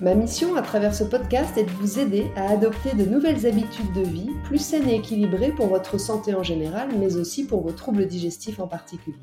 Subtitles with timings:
[0.00, 3.92] Ma mission à travers ce podcast est de vous aider à adopter de nouvelles habitudes
[3.92, 7.72] de vie plus saines et équilibrées pour votre santé en général, mais aussi pour vos
[7.72, 9.18] troubles digestifs en particulier.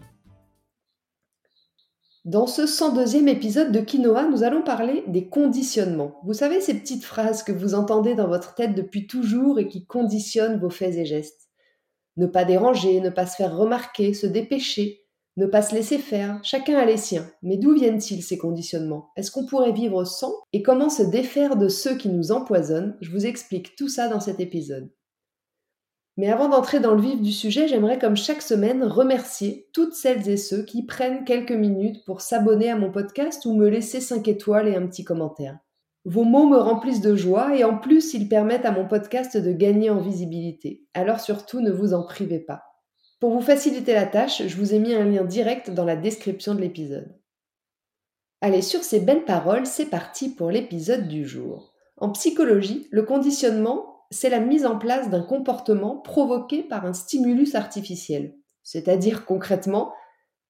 [2.26, 6.20] Dans ce 102e épisode de Quinoa, nous allons parler des conditionnements.
[6.24, 9.88] Vous savez ces petites phrases que vous entendez dans votre tête depuis toujours et qui
[9.88, 11.50] conditionnent vos faits et gestes.
[12.18, 15.07] Ne pas déranger, ne pas se faire remarquer, se dépêcher,
[15.38, 17.30] ne pas se laisser faire, chacun a les siens.
[17.44, 19.12] Mais d'où viennent-ils ces conditionnements?
[19.16, 20.34] Est-ce qu'on pourrait vivre sans?
[20.52, 22.98] Et comment se défaire de ceux qui nous empoisonnent?
[23.02, 24.90] Je vous explique tout ça dans cet épisode.
[26.18, 30.28] Mais avant d'entrer dans le vif du sujet, j'aimerais comme chaque semaine remercier toutes celles
[30.28, 34.28] et ceux qui prennent quelques minutes pour s'abonner à mon podcast ou me laisser 5
[34.28, 35.60] étoiles et un petit commentaire.
[36.06, 39.52] Vos mots me remplissent de joie et en plus ils permettent à mon podcast de
[39.52, 40.88] gagner en visibilité.
[40.96, 42.64] Alors surtout ne vous en privez pas.
[43.20, 46.54] Pour vous faciliter la tâche, je vous ai mis un lien direct dans la description
[46.54, 47.18] de l'épisode.
[48.42, 51.74] Allez, sur ces belles paroles, c'est parti pour l'épisode du jour.
[51.98, 57.56] En psychologie, le conditionnement, c'est la mise en place d'un comportement provoqué par un stimulus
[57.56, 59.94] artificiel, c'est-à-dire concrètement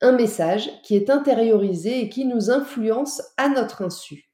[0.02, 4.27] un message qui est intériorisé et qui nous influence à notre insu.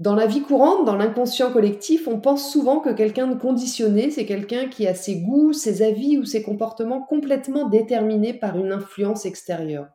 [0.00, 4.26] Dans la vie courante, dans l'inconscient collectif, on pense souvent que quelqu'un de conditionné, c'est
[4.26, 9.24] quelqu'un qui a ses goûts, ses avis ou ses comportements complètement déterminés par une influence
[9.24, 9.88] extérieure.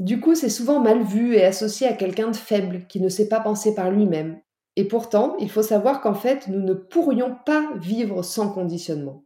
[0.00, 3.28] Du coup, c'est souvent mal vu et associé à quelqu'un de faible qui ne sait
[3.28, 4.40] pas penser par lui-même.
[4.74, 9.24] Et pourtant, il faut savoir qu'en fait, nous ne pourrions pas vivre sans conditionnement.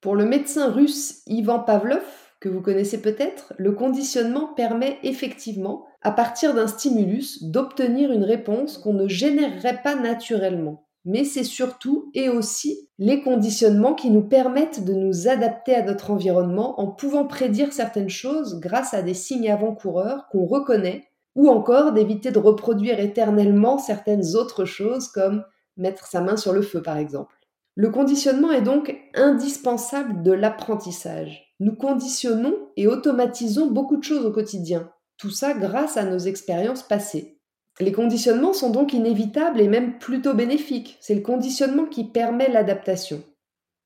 [0.00, 2.04] Pour le médecin russe Ivan Pavlov,
[2.40, 8.78] que vous connaissez peut-être, le conditionnement permet effectivement, à partir d'un stimulus, d'obtenir une réponse
[8.78, 10.86] qu'on ne générerait pas naturellement.
[11.04, 16.10] Mais c'est surtout et aussi les conditionnements qui nous permettent de nous adapter à notre
[16.10, 21.04] environnement en pouvant prédire certaines choses grâce à des signes avant-coureurs qu'on reconnaît,
[21.36, 25.44] ou encore d'éviter de reproduire éternellement certaines autres choses comme
[25.76, 27.34] mettre sa main sur le feu par exemple.
[27.76, 31.49] Le conditionnement est donc indispensable de l'apprentissage.
[31.60, 36.82] Nous conditionnons et automatisons beaucoup de choses au quotidien, tout ça grâce à nos expériences
[36.82, 37.38] passées.
[37.80, 40.98] Les conditionnements sont donc inévitables et même plutôt bénéfiques.
[41.00, 43.22] C'est le conditionnement qui permet l'adaptation.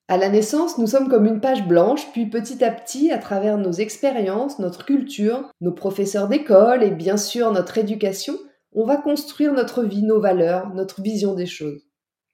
[0.07, 3.59] À la naissance, nous sommes comme une page blanche, puis petit à petit, à travers
[3.59, 8.35] nos expériences, notre culture, nos professeurs d'école et bien sûr notre éducation,
[8.73, 11.83] on va construire notre vie, nos valeurs, notre vision des choses.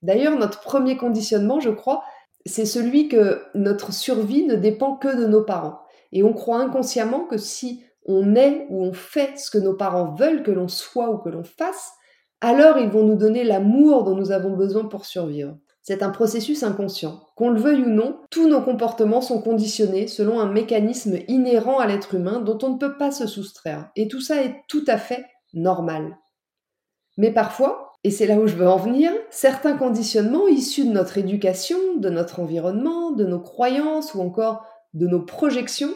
[0.02, 2.02] D'ailleurs, notre premier conditionnement, je crois,
[2.46, 5.80] c'est celui que notre survie ne dépend que de nos parents.
[6.12, 10.14] Et on croit inconsciemment que si on est ou on fait ce que nos parents
[10.14, 11.92] veulent que l'on soit ou que l'on fasse,
[12.40, 15.56] alors ils vont nous donner l'amour dont nous avons besoin pour survivre.
[15.82, 17.20] C'est un processus inconscient.
[17.36, 21.86] Qu'on le veuille ou non, tous nos comportements sont conditionnés selon un mécanisme inhérent à
[21.86, 23.90] l'être humain dont on ne peut pas se soustraire.
[23.96, 25.24] Et tout ça est tout à fait
[25.54, 26.18] normal.
[27.16, 31.18] Mais parfois, et c'est là où je veux en venir, certains conditionnements issus de notre
[31.18, 35.92] éducation, de notre environnement, de nos croyances ou encore de nos projections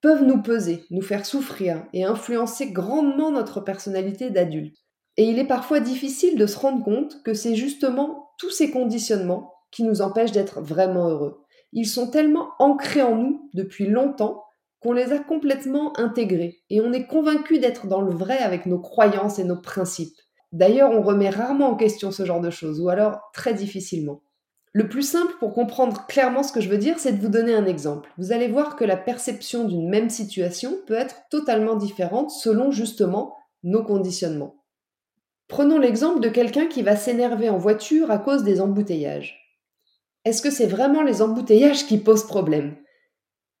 [0.00, 4.76] peuvent nous peser, nous faire souffrir et influencer grandement notre personnalité d'adulte.
[5.16, 9.54] Et il est parfois difficile de se rendre compte que c'est justement tous ces conditionnements
[9.70, 11.44] qui nous empêchent d'être vraiment heureux.
[11.72, 14.42] Ils sont tellement ancrés en nous depuis longtemps
[14.80, 18.80] qu'on les a complètement intégrés et on est convaincu d'être dans le vrai avec nos
[18.80, 20.18] croyances et nos principes.
[20.54, 24.22] D'ailleurs, on remet rarement en question ce genre de choses, ou alors très difficilement.
[24.72, 27.56] Le plus simple pour comprendre clairement ce que je veux dire, c'est de vous donner
[27.56, 28.08] un exemple.
[28.18, 33.34] Vous allez voir que la perception d'une même situation peut être totalement différente selon justement
[33.64, 34.54] nos conditionnements.
[35.48, 39.58] Prenons l'exemple de quelqu'un qui va s'énerver en voiture à cause des embouteillages.
[40.24, 42.76] Est-ce que c'est vraiment les embouteillages qui posent problème?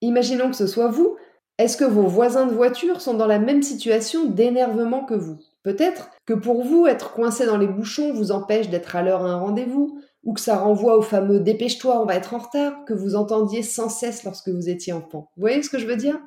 [0.00, 1.16] Imaginons que ce soit vous.
[1.58, 5.38] Est-ce que vos voisins de voiture sont dans la même situation d'énervement que vous?
[5.64, 9.30] Peut-être que pour vous, être coincé dans les bouchons vous empêche d'être à l'heure à
[9.30, 12.94] un rendez-vous, ou que ça renvoie au fameux dépêche-toi, on va être en retard, que
[12.94, 15.30] vous entendiez sans cesse lorsque vous étiez enfant.
[15.36, 16.18] Vous voyez ce que je veux dire?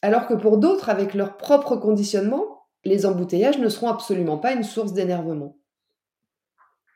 [0.00, 4.62] Alors que pour d'autres, avec leur propre conditionnement, les embouteillages ne seront absolument pas une
[4.62, 5.56] source d'énervement.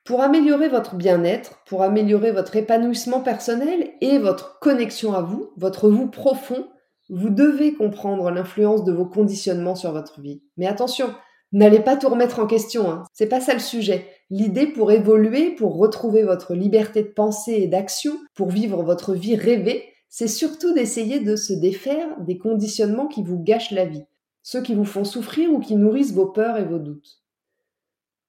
[0.05, 5.89] Pour améliorer votre bien-être, pour améliorer votre épanouissement personnel et votre connexion à vous, votre
[5.89, 6.67] vous profond,
[7.09, 10.43] vous devez comprendre l'influence de vos conditionnements sur votre vie.
[10.57, 11.15] Mais attention,
[11.53, 13.03] N'allez pas tout remettre en question, hein.
[13.13, 14.07] c'est pas ça le sujet.
[14.31, 19.37] L'idée pour évoluer, pour retrouver votre liberté de pensée et d'action, pour vivre votre vie
[19.37, 24.05] rêvée, c'est surtout d'essayer de se défaire des conditionnements qui vous gâchent la vie,
[24.43, 27.23] ceux qui vous font souffrir ou qui nourrissent vos peurs et vos doutes.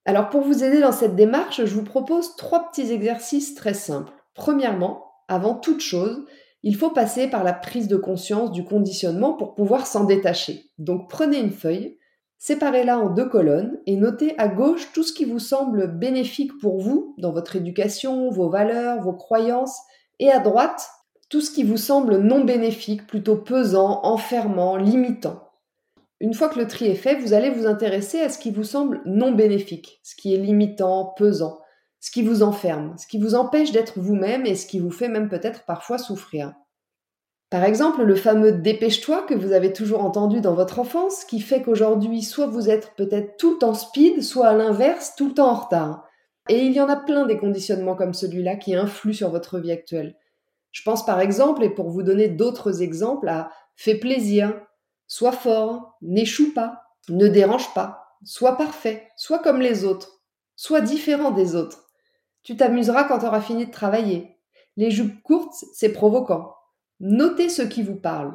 [0.05, 4.11] Alors pour vous aider dans cette démarche, je vous propose trois petits exercices très simples.
[4.33, 6.25] Premièrement, avant toute chose,
[6.63, 10.71] il faut passer par la prise de conscience du conditionnement pour pouvoir s'en détacher.
[10.77, 11.97] Donc prenez une feuille,
[12.43, 16.81] séparez-la en deux colonnes et notez à gauche tout ce qui vous semble bénéfique pour
[16.81, 19.79] vous dans votre éducation, vos valeurs, vos croyances,
[20.19, 20.89] et à droite,
[21.29, 25.51] tout ce qui vous semble non bénéfique, plutôt pesant, enfermant, limitant.
[26.19, 28.65] Une fois que le tri est fait, vous allez vous intéresser à ce qui vous
[28.65, 31.61] semble non bénéfique, ce qui est limitant, pesant,
[32.01, 35.07] ce qui vous enferme, ce qui vous empêche d'être vous-même et ce qui vous fait
[35.07, 36.53] même peut-être parfois souffrir.
[37.53, 41.61] Par exemple, le fameux dépêche-toi que vous avez toujours entendu dans votre enfance, qui fait
[41.61, 45.51] qu'aujourd'hui, soit vous êtes peut-être tout le temps speed, soit à l'inverse, tout le temps
[45.51, 46.03] en retard.
[46.49, 49.71] Et il y en a plein des conditionnements comme celui-là qui influent sur votre vie
[49.71, 50.17] actuelle.
[50.71, 54.59] Je pense par exemple, et pour vous donner d'autres exemples, à fais plaisir,
[55.05, 60.23] Sois fort, n'échoue pas, ne dérange pas, sois parfait, sois comme les autres,
[60.55, 61.91] sois différent des autres.
[62.41, 64.39] Tu t'amuseras quand tu auras fini de travailler.
[64.75, 66.55] Les jupes courtes, c'est provoquant.
[67.05, 68.31] Notez ce qui vous parle.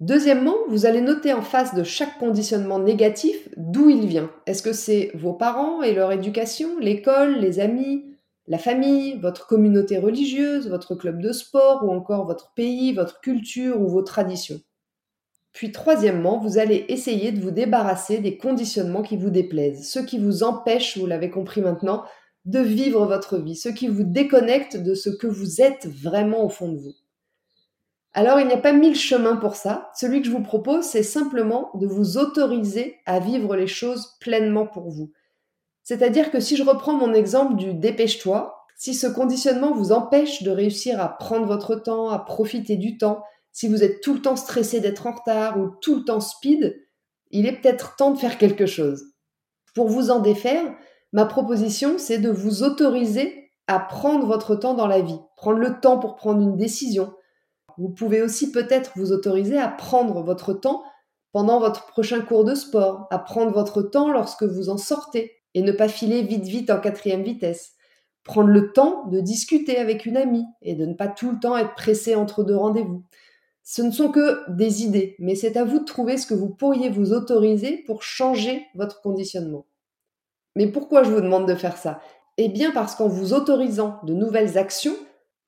[0.00, 4.28] Deuxièmement, vous allez noter en face de chaque conditionnement négatif d'où il vient.
[4.46, 8.06] Est-ce que c'est vos parents et leur éducation, l'école, les amis,
[8.48, 13.80] la famille, votre communauté religieuse, votre club de sport ou encore votre pays, votre culture
[13.80, 14.60] ou vos traditions?
[15.52, 20.18] Puis troisièmement, vous allez essayer de vous débarrasser des conditionnements qui vous déplaisent, ceux qui
[20.18, 22.02] vous empêchent, vous l'avez compris maintenant,
[22.46, 26.48] de vivre votre vie, ceux qui vous déconnectent de ce que vous êtes vraiment au
[26.48, 26.94] fond de vous.
[28.12, 29.90] Alors il n'y a pas mille chemins pour ça.
[29.94, 34.66] Celui que je vous propose, c'est simplement de vous autoriser à vivre les choses pleinement
[34.66, 35.12] pour vous.
[35.84, 40.50] C'est-à-dire que si je reprends mon exemple du dépêche-toi, si ce conditionnement vous empêche de
[40.50, 43.22] réussir à prendre votre temps, à profiter du temps,
[43.52, 46.80] si vous êtes tout le temps stressé d'être en retard ou tout le temps speed,
[47.30, 49.04] il est peut-être temps de faire quelque chose.
[49.74, 50.64] Pour vous en défaire,
[51.12, 55.78] ma proposition, c'est de vous autoriser à prendre votre temps dans la vie, prendre le
[55.80, 57.12] temps pour prendre une décision.
[57.80, 60.84] Vous pouvez aussi peut-être vous autoriser à prendre votre temps
[61.32, 65.62] pendant votre prochain cours de sport, à prendre votre temps lorsque vous en sortez et
[65.62, 67.72] ne pas filer vite vite en quatrième vitesse.
[68.22, 71.56] Prendre le temps de discuter avec une amie et de ne pas tout le temps
[71.56, 73.02] être pressé entre deux rendez-vous.
[73.62, 76.50] Ce ne sont que des idées, mais c'est à vous de trouver ce que vous
[76.50, 79.64] pourriez vous autoriser pour changer votre conditionnement.
[80.54, 82.02] Mais pourquoi je vous demande de faire ça?
[82.36, 84.96] Eh bien parce qu'en vous autorisant de nouvelles actions,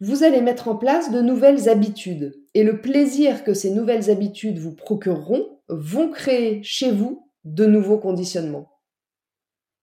[0.03, 2.35] vous allez mettre en place de nouvelles habitudes.
[2.55, 7.99] Et le plaisir que ces nouvelles habitudes vous procureront vont créer chez vous de nouveaux
[7.99, 8.81] conditionnements.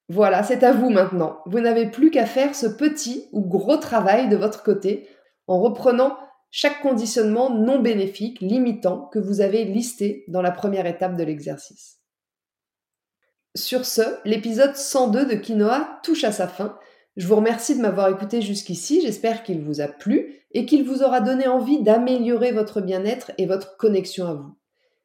[0.09, 1.39] Voilà, c'est à vous maintenant.
[1.45, 5.07] Vous n'avez plus qu'à faire ce petit ou gros travail de votre côté
[5.47, 6.17] en reprenant
[6.51, 11.99] chaque conditionnement non bénéfique, limitant, que vous avez listé dans la première étape de l'exercice.
[13.55, 16.77] Sur ce, l'épisode 102 de Quinoa touche à sa fin.
[17.17, 21.03] Je vous remercie de m'avoir écouté jusqu'ici, j'espère qu'il vous a plu et qu'il vous
[21.03, 24.55] aura donné envie d'améliorer votre bien-être et votre connexion à vous.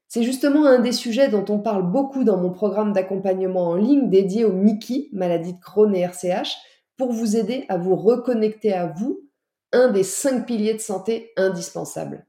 [0.08, 4.10] C'est justement un des sujets dont on parle beaucoup dans mon programme d'accompagnement en ligne
[4.10, 6.56] dédié au Mickey, maladie de Crohn et RCH,
[6.96, 9.28] pour vous aider à vous reconnecter à vous
[9.72, 12.26] un des cinq piliers de santé indispensables.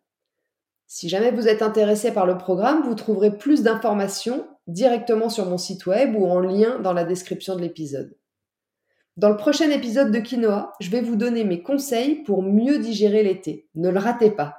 [0.87, 5.57] Si jamais vous êtes intéressé par le programme, vous trouverez plus d'informations directement sur mon
[5.57, 8.15] site web ou en lien dans la description de l'épisode.
[9.17, 13.23] Dans le prochain épisode de Quinoa, je vais vous donner mes conseils pour mieux digérer
[13.23, 13.69] l'été.
[13.73, 14.57] Ne le ratez pas.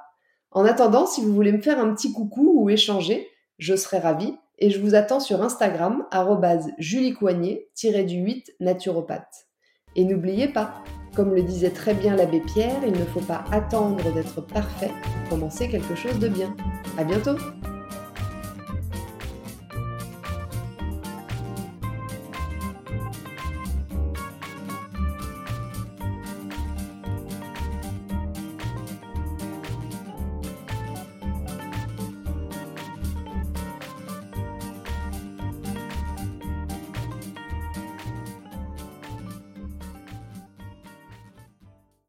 [0.49, 3.27] En attendant, si vous voulez me faire un petit coucou ou échanger,
[3.59, 6.05] je serai ravie et je vous attends sur Instagram
[6.79, 9.45] juliecoignet-du-8 naturopathe.
[9.95, 10.73] Et n'oubliez pas,
[11.15, 14.91] comme le disait très bien l'abbé Pierre, il ne faut pas attendre d'être parfait
[15.29, 16.55] pour commencer quelque chose de bien.
[16.97, 17.37] À bientôt!